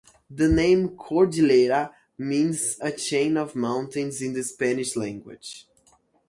The 0.31 0.47
name 0.47 0.97
"Cordillera" 0.97 1.93
means 2.17 2.77
a 2.81 2.91
chain 2.91 3.37
of 3.37 3.55
mountains 3.55 4.19
in 4.23 4.33
the 4.33 4.41
Spanish 4.41 4.95
language. 4.95 5.67